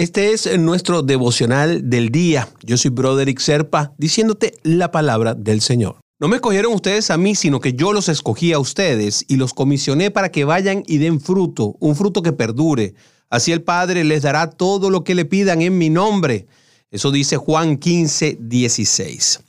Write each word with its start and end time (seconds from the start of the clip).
Este 0.00 0.32
es 0.32 0.58
nuestro 0.58 1.02
devocional 1.02 1.90
del 1.90 2.08
día. 2.08 2.48
Yo 2.62 2.78
soy 2.78 2.90
Broderick 2.90 3.38
Serpa, 3.38 3.92
diciéndote 3.98 4.54
la 4.62 4.90
palabra 4.90 5.34
del 5.34 5.60
Señor. 5.60 5.96
No 6.18 6.26
me 6.26 6.36
escogieron 6.36 6.72
ustedes 6.72 7.10
a 7.10 7.18
mí, 7.18 7.34
sino 7.34 7.60
que 7.60 7.74
yo 7.74 7.92
los 7.92 8.08
escogí 8.08 8.54
a 8.54 8.58
ustedes 8.58 9.26
y 9.28 9.36
los 9.36 9.52
comisioné 9.52 10.10
para 10.10 10.30
que 10.30 10.44
vayan 10.44 10.84
y 10.86 10.96
den 10.96 11.20
fruto, 11.20 11.76
un 11.80 11.96
fruto 11.96 12.22
que 12.22 12.32
perdure. 12.32 12.94
Así 13.28 13.52
el 13.52 13.60
Padre 13.60 14.02
les 14.04 14.22
dará 14.22 14.48
todo 14.48 14.88
lo 14.88 15.04
que 15.04 15.14
le 15.14 15.26
pidan 15.26 15.60
en 15.60 15.76
mi 15.76 15.90
nombre. 15.90 16.46
Eso 16.90 17.10
dice 17.10 17.36
Juan 17.36 17.76
15, 17.76 18.38
16. 18.40 19.40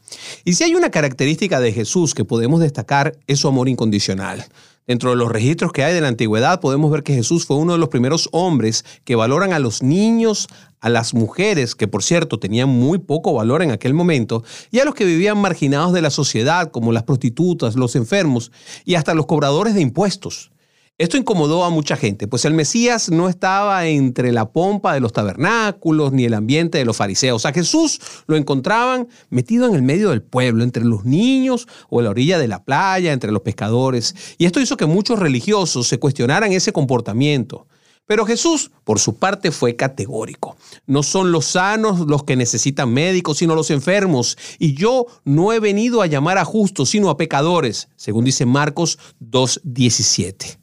Y 0.43 0.55
si 0.55 0.65
hay 0.65 0.75
una 0.75 0.91
característica 0.91 1.61
de 1.61 1.71
Jesús 1.71 2.13
que 2.13 2.25
podemos 2.25 2.59
destacar, 2.59 3.17
es 3.25 3.39
su 3.39 3.47
amor 3.47 3.69
incondicional. 3.69 4.45
Dentro 4.87 5.11
de 5.11 5.15
los 5.15 5.31
registros 5.31 5.71
que 5.71 5.83
hay 5.83 5.93
de 5.93 6.01
la 6.01 6.07
antigüedad 6.07 6.59
podemos 6.59 6.91
ver 6.91 7.03
que 7.03 7.13
Jesús 7.13 7.45
fue 7.45 7.57
uno 7.57 7.73
de 7.73 7.79
los 7.79 7.89
primeros 7.89 8.29
hombres 8.31 8.83
que 9.03 9.15
valoran 9.15 9.53
a 9.53 9.59
los 9.59 9.83
niños, 9.83 10.47
a 10.79 10.89
las 10.89 11.13
mujeres, 11.13 11.75
que 11.75 11.87
por 11.87 12.03
cierto 12.03 12.39
tenían 12.39 12.69
muy 12.69 12.97
poco 12.97 13.33
valor 13.33 13.61
en 13.61 13.71
aquel 13.71 13.93
momento, 13.93 14.43
y 14.71 14.79
a 14.79 14.85
los 14.85 14.95
que 14.95 15.05
vivían 15.05 15.37
marginados 15.37 15.93
de 15.93 16.01
la 16.01 16.09
sociedad, 16.09 16.71
como 16.71 16.91
las 16.91 17.03
prostitutas, 17.03 17.75
los 17.75 17.95
enfermos 17.95 18.51
y 18.83 18.95
hasta 18.95 19.13
los 19.13 19.27
cobradores 19.27 19.75
de 19.75 19.81
impuestos. 19.81 20.51
Esto 20.97 21.17
incomodó 21.17 21.63
a 21.63 21.71
mucha 21.71 21.95
gente, 21.95 22.27
pues 22.27 22.45
el 22.45 22.53
Mesías 22.53 23.09
no 23.09 23.27
estaba 23.27 23.87
entre 23.87 24.31
la 24.31 24.51
pompa 24.51 24.93
de 24.93 24.99
los 24.99 25.13
tabernáculos 25.13 26.11
ni 26.11 26.25
el 26.25 26.35
ambiente 26.35 26.77
de 26.77 26.85
los 26.85 26.97
fariseos. 26.97 27.47
A 27.47 27.53
Jesús 27.53 27.99
lo 28.27 28.35
encontraban 28.35 29.07
metido 29.31 29.67
en 29.67 29.73
el 29.73 29.81
medio 29.81 30.11
del 30.11 30.21
pueblo, 30.21 30.63
entre 30.63 30.85
los 30.85 31.03
niños 31.03 31.67
o 31.89 31.99
en 31.99 32.03
la 32.03 32.11
orilla 32.11 32.37
de 32.37 32.47
la 32.47 32.63
playa, 32.63 33.13
entre 33.13 33.31
los 33.31 33.41
pescadores. 33.41 34.15
Y 34.37 34.45
esto 34.45 34.59
hizo 34.59 34.77
que 34.77 34.85
muchos 34.85 35.17
religiosos 35.17 35.87
se 35.87 35.97
cuestionaran 35.97 36.51
ese 36.51 36.71
comportamiento. 36.71 37.65
Pero 38.05 38.25
Jesús, 38.25 38.71
por 38.83 38.99
su 38.99 39.15
parte, 39.15 39.51
fue 39.51 39.75
categórico. 39.75 40.55
No 40.85 41.01
son 41.01 41.31
los 41.31 41.45
sanos 41.45 42.01
los 42.01 42.25
que 42.25 42.35
necesitan 42.35 42.93
médicos, 42.93 43.37
sino 43.37 43.55
los 43.55 43.71
enfermos. 43.71 44.37
Y 44.59 44.75
yo 44.75 45.07
no 45.23 45.51
he 45.53 45.59
venido 45.59 46.03
a 46.03 46.07
llamar 46.07 46.37
a 46.37 46.45
justos, 46.45 46.89
sino 46.89 47.09
a 47.09 47.17
pecadores, 47.17 47.87
según 47.95 48.25
dice 48.25 48.45
Marcos 48.45 48.99
2.17. 49.19 50.60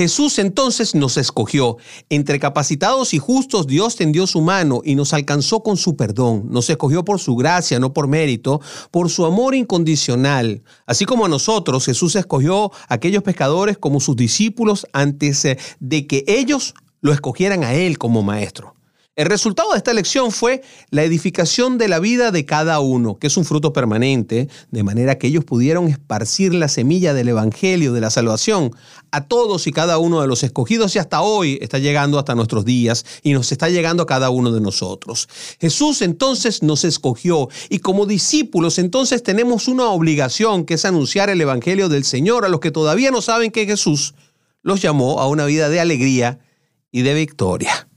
Jesús 0.00 0.38
entonces 0.38 0.94
nos 0.94 1.18
escogió. 1.18 1.76
Entre 2.08 2.40
capacitados 2.40 3.12
y 3.12 3.18
justos 3.18 3.66
Dios 3.66 3.96
tendió 3.96 4.26
su 4.26 4.40
mano 4.40 4.80
y 4.82 4.94
nos 4.94 5.12
alcanzó 5.12 5.62
con 5.62 5.76
su 5.76 5.94
perdón. 5.94 6.44
Nos 6.48 6.70
escogió 6.70 7.04
por 7.04 7.20
su 7.20 7.36
gracia, 7.36 7.78
no 7.78 7.92
por 7.92 8.08
mérito, 8.08 8.62
por 8.90 9.10
su 9.10 9.26
amor 9.26 9.54
incondicional. 9.54 10.62
Así 10.86 11.04
como 11.04 11.26
a 11.26 11.28
nosotros, 11.28 11.84
Jesús 11.84 12.16
escogió 12.16 12.72
a 12.88 12.94
aquellos 12.94 13.22
pescadores 13.22 13.76
como 13.76 14.00
sus 14.00 14.16
discípulos 14.16 14.86
antes 14.94 15.44
eh, 15.44 15.58
de 15.80 16.06
que 16.06 16.24
ellos 16.26 16.72
lo 17.02 17.12
escogieran 17.12 17.62
a 17.62 17.74
Él 17.74 17.98
como 17.98 18.22
maestro. 18.22 18.79
El 19.20 19.26
resultado 19.26 19.72
de 19.72 19.76
esta 19.76 19.90
elección 19.90 20.32
fue 20.32 20.62
la 20.88 21.04
edificación 21.04 21.76
de 21.76 21.88
la 21.88 21.98
vida 21.98 22.30
de 22.30 22.46
cada 22.46 22.80
uno, 22.80 23.18
que 23.18 23.26
es 23.26 23.36
un 23.36 23.44
fruto 23.44 23.70
permanente, 23.70 24.48
de 24.70 24.82
manera 24.82 25.18
que 25.18 25.26
ellos 25.26 25.44
pudieron 25.44 25.88
esparcir 25.88 26.54
la 26.54 26.68
semilla 26.68 27.12
del 27.12 27.28
Evangelio, 27.28 27.92
de 27.92 28.00
la 28.00 28.08
salvación, 28.08 28.74
a 29.10 29.26
todos 29.26 29.66
y 29.66 29.72
cada 29.72 29.98
uno 29.98 30.22
de 30.22 30.26
los 30.26 30.42
escogidos 30.42 30.96
y 30.96 31.00
hasta 31.00 31.20
hoy 31.20 31.58
está 31.60 31.78
llegando 31.78 32.18
hasta 32.18 32.34
nuestros 32.34 32.64
días 32.64 33.04
y 33.22 33.34
nos 33.34 33.52
está 33.52 33.68
llegando 33.68 34.04
a 34.04 34.06
cada 34.06 34.30
uno 34.30 34.52
de 34.52 34.62
nosotros. 34.62 35.28
Jesús 35.60 36.00
entonces 36.00 36.62
nos 36.62 36.84
escogió 36.84 37.50
y 37.68 37.80
como 37.80 38.06
discípulos 38.06 38.78
entonces 38.78 39.22
tenemos 39.22 39.68
una 39.68 39.90
obligación 39.90 40.64
que 40.64 40.72
es 40.72 40.86
anunciar 40.86 41.28
el 41.28 41.42
Evangelio 41.42 41.90
del 41.90 42.04
Señor 42.04 42.46
a 42.46 42.48
los 42.48 42.60
que 42.60 42.70
todavía 42.70 43.10
no 43.10 43.20
saben 43.20 43.50
que 43.50 43.66
Jesús 43.66 44.14
los 44.62 44.80
llamó 44.80 45.20
a 45.20 45.28
una 45.28 45.44
vida 45.44 45.68
de 45.68 45.78
alegría 45.78 46.38
y 46.90 47.02
de 47.02 47.12
victoria. 47.12 47.89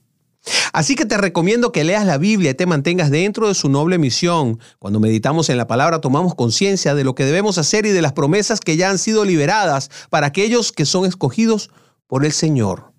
Así 0.73 0.95
que 0.95 1.05
te 1.05 1.17
recomiendo 1.17 1.71
que 1.71 1.83
leas 1.83 2.03
la 2.03 2.17
Biblia 2.17 2.51
y 2.51 2.55
te 2.55 2.65
mantengas 2.65 3.11
dentro 3.11 3.47
de 3.47 3.53
su 3.53 3.69
noble 3.69 3.99
misión. 3.99 4.59
Cuando 4.79 4.99
meditamos 4.99 5.49
en 5.49 5.57
la 5.57 5.67
palabra 5.67 6.01
tomamos 6.01 6.33
conciencia 6.33 6.95
de 6.95 7.03
lo 7.03 7.13
que 7.13 7.25
debemos 7.25 7.59
hacer 7.59 7.85
y 7.85 7.91
de 7.91 8.01
las 8.01 8.13
promesas 8.13 8.59
que 8.59 8.75
ya 8.75 8.89
han 8.89 8.97
sido 8.97 9.23
liberadas 9.23 9.91
para 10.09 10.25
aquellos 10.25 10.71
que 10.71 10.85
son 10.85 11.05
escogidos 11.05 11.69
por 12.07 12.25
el 12.25 12.31
Señor. 12.31 12.92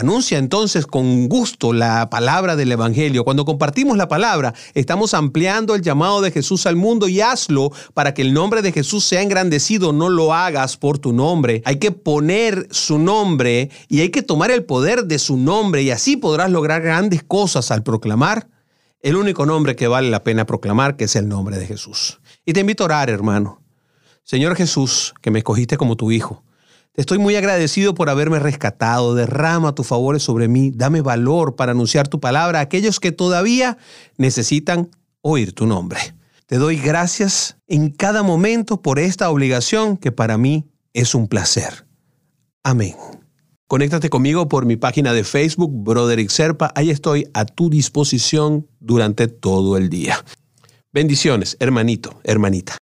Anuncia 0.00 0.38
entonces 0.38 0.86
con 0.86 1.28
gusto 1.28 1.74
la 1.74 2.08
palabra 2.08 2.56
del 2.56 2.72
Evangelio. 2.72 3.22
Cuando 3.22 3.44
compartimos 3.44 3.98
la 3.98 4.08
palabra, 4.08 4.54
estamos 4.72 5.12
ampliando 5.12 5.74
el 5.74 5.82
llamado 5.82 6.22
de 6.22 6.30
Jesús 6.30 6.64
al 6.64 6.74
mundo 6.74 7.06
y 7.06 7.20
hazlo 7.20 7.70
para 7.92 8.14
que 8.14 8.22
el 8.22 8.32
nombre 8.32 8.62
de 8.62 8.72
Jesús 8.72 9.04
sea 9.04 9.20
engrandecido. 9.20 9.92
No 9.92 10.08
lo 10.08 10.32
hagas 10.32 10.78
por 10.78 10.98
tu 10.98 11.12
nombre. 11.12 11.60
Hay 11.66 11.76
que 11.76 11.90
poner 11.92 12.66
su 12.70 12.98
nombre 12.98 13.68
y 13.88 14.00
hay 14.00 14.08
que 14.08 14.22
tomar 14.22 14.50
el 14.50 14.64
poder 14.64 15.04
de 15.04 15.18
su 15.18 15.36
nombre 15.36 15.82
y 15.82 15.90
así 15.90 16.16
podrás 16.16 16.50
lograr 16.50 16.80
grandes 16.80 17.22
cosas 17.22 17.70
al 17.70 17.82
proclamar 17.82 18.48
el 19.02 19.16
único 19.16 19.44
nombre 19.44 19.76
que 19.76 19.86
vale 19.86 20.08
la 20.08 20.24
pena 20.24 20.46
proclamar, 20.46 20.96
que 20.96 21.04
es 21.04 21.14
el 21.14 21.28
nombre 21.28 21.58
de 21.58 21.66
Jesús. 21.66 22.20
Y 22.46 22.54
te 22.54 22.60
invito 22.60 22.84
a 22.84 22.86
orar, 22.86 23.10
hermano. 23.10 23.60
Señor 24.24 24.56
Jesús, 24.56 25.12
que 25.20 25.30
me 25.30 25.40
escogiste 25.40 25.76
como 25.76 25.96
tu 25.96 26.10
Hijo. 26.10 26.42
Te 26.92 27.02
estoy 27.02 27.18
muy 27.18 27.36
agradecido 27.36 27.94
por 27.94 28.10
haberme 28.10 28.38
rescatado. 28.40 29.14
Derrama 29.14 29.74
tus 29.74 29.86
favores 29.86 30.22
sobre 30.22 30.48
mí. 30.48 30.72
Dame 30.74 31.00
valor 31.02 31.54
para 31.54 31.72
anunciar 31.72 32.08
tu 32.08 32.18
palabra 32.20 32.58
a 32.58 32.62
aquellos 32.62 32.98
que 32.98 33.12
todavía 33.12 33.78
necesitan 34.16 34.90
oír 35.22 35.52
tu 35.52 35.66
nombre. 35.66 36.00
Te 36.46 36.56
doy 36.56 36.76
gracias 36.76 37.56
en 37.68 37.90
cada 37.90 38.24
momento 38.24 38.82
por 38.82 38.98
esta 38.98 39.30
obligación 39.30 39.96
que 39.96 40.10
para 40.10 40.36
mí 40.36 40.66
es 40.92 41.14
un 41.14 41.28
placer. 41.28 41.86
Amén. 42.64 42.96
Conéctate 43.68 44.10
conmigo 44.10 44.48
por 44.48 44.66
mi 44.66 44.76
página 44.76 45.12
de 45.12 45.22
Facebook, 45.22 45.70
Broderick 45.72 46.28
Serpa. 46.28 46.72
Ahí 46.74 46.90
estoy 46.90 47.28
a 47.34 47.44
tu 47.44 47.70
disposición 47.70 48.66
durante 48.80 49.28
todo 49.28 49.76
el 49.76 49.88
día. 49.88 50.24
Bendiciones, 50.92 51.56
hermanito, 51.60 52.18
hermanita. 52.24 52.74